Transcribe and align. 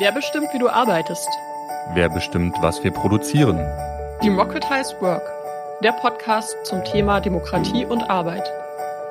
Wer 0.00 0.12
bestimmt, 0.12 0.46
wie 0.52 0.60
du 0.60 0.68
arbeitest? 0.68 1.28
Wer 1.94 2.08
bestimmt, 2.08 2.54
was 2.60 2.84
wir 2.84 2.92
produzieren? 2.92 3.58
Democratize 4.22 4.94
Work, 5.00 5.24
der 5.82 5.90
Podcast 5.90 6.56
zum 6.62 6.84
Thema 6.84 7.18
Demokratie 7.18 7.84
und 7.84 8.08
Arbeit. 8.08 8.48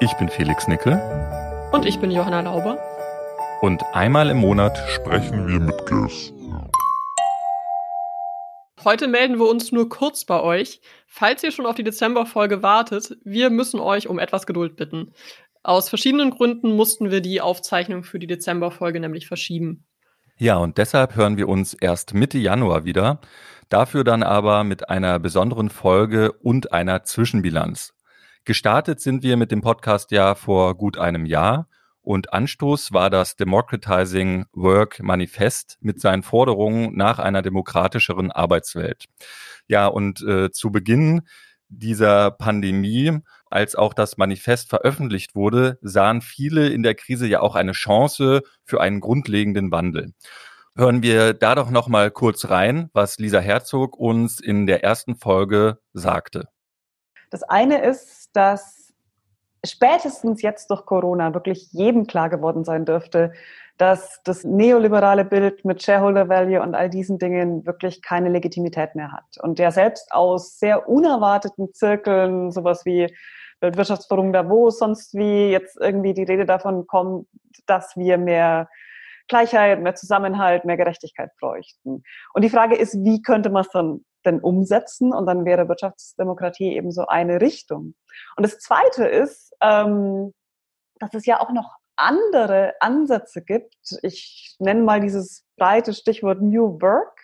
Ich 0.00 0.12
bin 0.14 0.28
Felix 0.28 0.66
Nickel. 0.66 1.00
Und 1.70 1.86
ich 1.86 2.00
bin 2.00 2.10
Johanna 2.10 2.40
Lauber. 2.40 2.78
Und 3.60 3.80
einmal 3.92 4.28
im 4.28 4.38
Monat 4.38 4.76
sprechen 4.88 5.46
wir 5.46 5.60
mit 5.60 5.86
Gästen. 5.86 6.68
Heute 8.82 9.06
melden 9.06 9.38
wir 9.38 9.48
uns 9.48 9.70
nur 9.70 9.88
kurz 9.88 10.24
bei 10.24 10.40
euch. 10.40 10.80
Falls 11.06 11.44
ihr 11.44 11.52
schon 11.52 11.66
auf 11.66 11.76
die 11.76 11.84
Dezemberfolge 11.84 12.64
wartet, 12.64 13.16
wir 13.22 13.50
müssen 13.50 13.78
euch 13.78 14.08
um 14.08 14.18
etwas 14.18 14.46
Geduld 14.46 14.74
bitten. 14.74 15.12
Aus 15.62 15.88
verschiedenen 15.88 16.30
Gründen 16.30 16.74
mussten 16.74 17.10
wir 17.10 17.20
die 17.20 17.40
Aufzeichnung 17.40 18.02
für 18.02 18.18
die 18.18 18.26
Dezemberfolge 18.26 18.98
nämlich 18.98 19.28
verschieben. 19.28 19.84
Ja, 20.36 20.56
und 20.56 20.78
deshalb 20.78 21.14
hören 21.14 21.36
wir 21.36 21.48
uns 21.48 21.74
erst 21.74 22.14
Mitte 22.14 22.38
Januar 22.38 22.84
wieder. 22.84 23.20
Dafür 23.68 24.02
dann 24.02 24.22
aber 24.22 24.64
mit 24.64 24.88
einer 24.88 25.18
besonderen 25.18 25.70
Folge 25.70 26.32
und 26.32 26.72
einer 26.72 27.04
Zwischenbilanz. 27.04 27.94
Gestartet 28.44 29.00
sind 29.00 29.22
wir 29.22 29.36
mit 29.36 29.52
dem 29.52 29.60
Podcast 29.60 30.10
ja 30.10 30.34
vor 30.34 30.76
gut 30.76 30.98
einem 30.98 31.26
Jahr 31.26 31.68
und 32.02 32.32
Anstoß 32.32 32.92
war 32.92 33.08
das 33.08 33.36
Democratizing 33.36 34.46
Work 34.52 35.00
Manifest 35.00 35.78
mit 35.80 36.00
seinen 36.00 36.24
Forderungen 36.24 36.96
nach 36.96 37.20
einer 37.20 37.42
demokratischeren 37.42 38.32
Arbeitswelt. 38.32 39.04
Ja, 39.68 39.86
und 39.86 40.20
äh, 40.22 40.50
zu 40.50 40.72
Beginn 40.72 41.22
dieser 41.68 42.32
Pandemie, 42.32 43.20
als 43.52 43.74
auch 43.74 43.94
das 43.94 44.16
Manifest 44.16 44.68
veröffentlicht 44.70 45.34
wurde, 45.34 45.78
sahen 45.82 46.20
viele 46.20 46.68
in 46.68 46.82
der 46.82 46.94
Krise 46.94 47.26
ja 47.26 47.40
auch 47.40 47.54
eine 47.54 47.72
Chance 47.72 48.42
für 48.64 48.80
einen 48.80 49.00
grundlegenden 49.00 49.70
Wandel. 49.70 50.12
Hören 50.74 51.02
wir 51.02 51.34
da 51.34 51.54
doch 51.54 51.70
noch 51.70 51.88
mal 51.88 52.10
kurz 52.10 52.48
rein, 52.48 52.88
was 52.94 53.18
Lisa 53.18 53.40
Herzog 53.40 53.96
uns 53.98 54.40
in 54.40 54.66
der 54.66 54.82
ersten 54.82 55.16
Folge 55.16 55.78
sagte. 55.92 56.48
Das 57.30 57.42
eine 57.42 57.82
ist, 57.82 58.30
dass 58.32 58.92
spätestens 59.64 60.42
jetzt 60.42 60.70
durch 60.70 60.86
Corona 60.86 61.34
wirklich 61.34 61.72
jedem 61.72 62.06
klar 62.06 62.30
geworden 62.30 62.64
sein 62.64 62.84
dürfte, 62.84 63.32
dass 63.78 64.20
das 64.24 64.44
neoliberale 64.44 65.24
Bild 65.24 65.64
mit 65.64 65.82
Shareholder 65.82 66.28
Value 66.28 66.62
und 66.62 66.74
all 66.74 66.90
diesen 66.90 67.18
Dingen 67.18 67.66
wirklich 67.66 68.02
keine 68.02 68.28
Legitimität 68.28 68.94
mehr 68.94 69.12
hat. 69.12 69.38
Und 69.42 69.58
der 69.58 69.72
selbst 69.72 70.12
aus 70.12 70.58
sehr 70.58 70.88
unerwarteten 70.88 71.72
Zirkeln, 71.72 72.50
sowas 72.50 72.84
wie 72.84 73.14
Weltwirtschaftsforum 73.62 74.32
Davos, 74.32 74.78
sonst 74.78 75.14
wie 75.14 75.50
jetzt 75.50 75.78
irgendwie 75.80 76.14
die 76.14 76.24
Rede 76.24 76.44
davon 76.44 76.86
kommt, 76.86 77.28
dass 77.66 77.96
wir 77.96 78.18
mehr 78.18 78.68
Gleichheit, 79.28 79.80
mehr 79.80 79.94
Zusammenhalt, 79.94 80.64
mehr 80.64 80.76
Gerechtigkeit 80.76 81.30
bräuchten. 81.40 82.02
Und 82.34 82.42
die 82.42 82.50
Frage 82.50 82.76
ist, 82.76 82.94
wie 83.04 83.22
könnte 83.22 83.50
man 83.50 83.62
es 83.62 83.70
dann 83.70 84.04
denn 84.26 84.40
umsetzen? 84.40 85.12
Und 85.12 85.26
dann 85.26 85.44
wäre 85.44 85.68
Wirtschaftsdemokratie 85.68 86.76
eben 86.76 86.90
so 86.90 87.06
eine 87.06 87.40
Richtung. 87.40 87.94
Und 88.36 88.44
das 88.44 88.58
Zweite 88.58 89.06
ist, 89.06 89.54
ähm, 89.60 90.34
dass 90.98 91.14
es 91.14 91.24
ja 91.24 91.40
auch 91.40 91.50
noch 91.52 91.76
andere 91.96 92.74
Ansätze 92.80 93.42
gibt. 93.42 93.76
Ich 94.02 94.56
nenne 94.58 94.82
mal 94.82 95.00
dieses 95.00 95.44
breite 95.56 95.92
Stichwort 95.92 96.40
New 96.40 96.80
Work, 96.80 97.21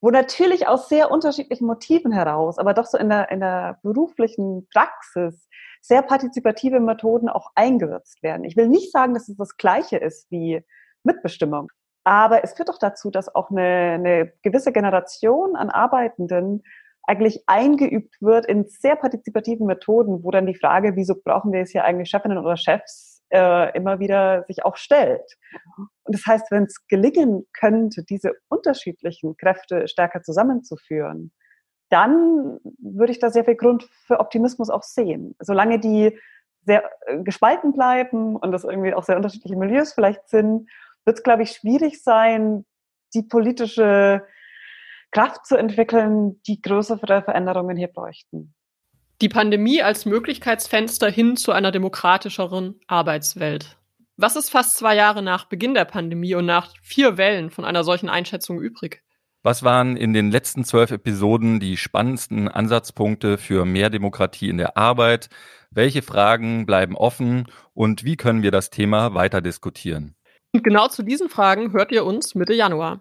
wo 0.00 0.10
natürlich 0.10 0.66
aus 0.66 0.88
sehr 0.88 1.10
unterschiedlichen 1.10 1.66
Motiven 1.66 2.12
heraus, 2.12 2.58
aber 2.58 2.74
doch 2.74 2.86
so 2.86 2.96
in 2.98 3.10
der, 3.10 3.30
in 3.30 3.40
der 3.40 3.78
beruflichen 3.82 4.66
Praxis 4.72 5.48
sehr 5.82 6.02
partizipative 6.02 6.80
Methoden 6.80 7.28
auch 7.28 7.50
eingesetzt 7.54 8.22
werden. 8.22 8.44
Ich 8.44 8.56
will 8.56 8.68
nicht 8.68 8.92
sagen, 8.92 9.14
dass 9.14 9.28
es 9.28 9.36
das 9.36 9.56
Gleiche 9.56 9.96
ist 9.96 10.30
wie 10.30 10.62
Mitbestimmung. 11.04 11.70
Aber 12.04 12.44
es 12.44 12.54
führt 12.54 12.68
doch 12.68 12.78
dazu, 12.78 13.10
dass 13.10 13.34
auch 13.34 13.50
eine, 13.50 13.92
eine 13.94 14.32
gewisse 14.42 14.72
Generation 14.72 15.56
an 15.56 15.70
Arbeitenden 15.70 16.62
eigentlich 17.02 17.44
eingeübt 17.46 18.20
wird 18.20 18.46
in 18.46 18.66
sehr 18.68 18.96
partizipativen 18.96 19.66
Methoden, 19.66 20.22
wo 20.22 20.30
dann 20.30 20.46
die 20.46 20.54
Frage, 20.54 20.96
wieso 20.96 21.14
brauchen 21.14 21.52
wir 21.52 21.60
es 21.60 21.70
hier 21.70 21.84
eigentlich 21.84 22.10
Chefinnen 22.10 22.38
oder 22.38 22.56
Chefs, 22.56 23.22
äh, 23.30 23.76
immer 23.76 24.00
wieder 24.00 24.44
sich 24.44 24.64
auch 24.64 24.76
stellt. 24.76 25.38
Und 26.10 26.16
das 26.16 26.26
heißt, 26.26 26.50
wenn 26.50 26.64
es 26.64 26.88
gelingen 26.88 27.46
könnte, 27.52 28.02
diese 28.02 28.32
unterschiedlichen 28.48 29.36
Kräfte 29.36 29.86
stärker 29.86 30.22
zusammenzuführen, 30.22 31.30
dann 31.88 32.58
würde 32.80 33.12
ich 33.12 33.20
da 33.20 33.30
sehr 33.30 33.44
viel 33.44 33.54
Grund 33.54 33.88
für 34.06 34.18
Optimismus 34.18 34.70
auch 34.70 34.82
sehen. 34.82 35.36
Solange 35.38 35.78
die 35.78 36.18
sehr 36.66 36.82
äh, 37.06 37.22
gespalten 37.22 37.72
bleiben 37.72 38.34
und 38.34 38.50
das 38.50 38.64
irgendwie 38.64 38.92
auch 38.92 39.04
sehr 39.04 39.14
unterschiedliche 39.14 39.54
Milieus 39.54 39.92
vielleicht 39.92 40.28
sind 40.28 40.68
wird 41.04 41.18
es, 41.18 41.22
glaube 41.22 41.44
ich, 41.44 41.52
schwierig 41.52 42.02
sein, 42.02 42.66
die 43.14 43.22
politische 43.22 44.26
Kraft 45.12 45.46
zu 45.46 45.56
entwickeln, 45.56 46.42
die 46.42 46.60
größere 46.60 47.22
Veränderungen 47.22 47.76
hier 47.76 47.88
bräuchten. 47.88 48.52
Die 49.20 49.28
Pandemie 49.28 49.80
als 49.80 50.06
Möglichkeitsfenster 50.06 51.08
hin 51.08 51.36
zu 51.36 51.52
einer 51.52 51.70
demokratischeren 51.70 52.80
Arbeitswelt. 52.88 53.79
Was 54.22 54.36
ist 54.36 54.50
fast 54.50 54.76
zwei 54.76 54.96
Jahre 54.96 55.22
nach 55.22 55.46
Beginn 55.46 55.72
der 55.72 55.86
Pandemie 55.86 56.34
und 56.34 56.44
nach 56.44 56.74
vier 56.82 57.16
Wellen 57.16 57.48
von 57.48 57.64
einer 57.64 57.84
solchen 57.84 58.10
Einschätzung 58.10 58.60
übrig? 58.60 59.02
Was 59.42 59.62
waren 59.62 59.96
in 59.96 60.12
den 60.12 60.30
letzten 60.30 60.62
zwölf 60.62 60.90
Episoden 60.90 61.58
die 61.58 61.78
spannendsten 61.78 62.46
Ansatzpunkte 62.46 63.38
für 63.38 63.64
mehr 63.64 63.88
Demokratie 63.88 64.50
in 64.50 64.58
der 64.58 64.76
Arbeit? 64.76 65.30
Welche 65.70 66.02
Fragen 66.02 66.66
bleiben 66.66 66.96
offen 66.96 67.46
und 67.72 68.04
wie 68.04 68.18
können 68.18 68.42
wir 68.42 68.50
das 68.50 68.68
Thema 68.68 69.14
weiter 69.14 69.40
diskutieren? 69.40 70.14
Und 70.52 70.64
genau 70.64 70.88
zu 70.88 71.02
diesen 71.02 71.30
Fragen 71.30 71.72
hört 71.72 71.90
ihr 71.90 72.04
uns 72.04 72.34
Mitte 72.34 72.52
Januar. 72.52 73.00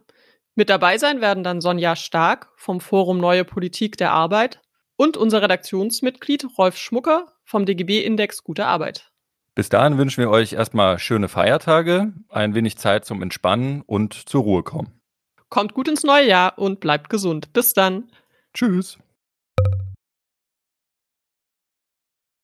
Mit 0.56 0.70
dabei 0.70 0.98
sein 0.98 1.20
werden 1.20 1.44
dann 1.44 1.60
Sonja 1.60 1.98
Stark 1.98 2.48
vom 2.56 2.80
Forum 2.80 3.18
Neue 3.18 3.44
Politik 3.44 3.98
der 3.98 4.12
Arbeit 4.12 4.62
und 4.96 5.18
unser 5.18 5.42
Redaktionsmitglied 5.42 6.48
Rolf 6.58 6.78
Schmucker 6.78 7.34
vom 7.44 7.66
DGB-Index 7.66 8.42
Gute 8.46 8.66
Arbeit. 8.66 9.12
Bis 9.56 9.70
dahin 9.70 9.98
wünschen 9.98 10.22
wir 10.22 10.30
euch 10.30 10.54
erstmal 10.54 11.00
schöne 11.00 11.28
Feiertage, 11.28 12.14
ein 12.30 12.56
wenig 12.56 12.78
Zeit 12.78 13.06
zum 13.06 13.22
Entspannen 13.22 13.82
und 13.82 14.14
zur 14.14 14.44
Ruhe 14.44 14.64
kommen. 14.64 15.02
Kommt 15.50 15.74
gut 15.74 15.88
ins 15.88 16.04
neue 16.04 16.28
Jahr 16.28 16.58
und 16.58 16.80
bleibt 16.80 17.10
gesund. 17.10 17.52
Bis 17.54 17.74
dann. 17.74 18.12
Tschüss. 18.54 18.98